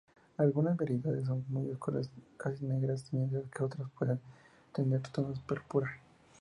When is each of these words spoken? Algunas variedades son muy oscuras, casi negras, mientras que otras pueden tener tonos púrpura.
Algunas 0.37 0.75
variedades 0.77 1.27
son 1.27 1.45
muy 1.49 1.69
oscuras, 1.69 2.09
casi 2.35 2.65
negras, 2.65 3.05
mientras 3.11 3.43
que 3.51 3.63
otras 3.63 3.87
pueden 3.91 4.19
tener 4.73 4.99
tonos 5.03 5.39
púrpura. 5.41 5.91